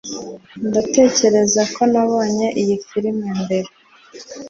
[0.67, 3.69] ndatekereza ko nabonye iyi firime mbere